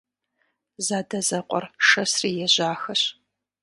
[0.85, 3.01] Задэзэкъуэр шэсри ежьахэщ.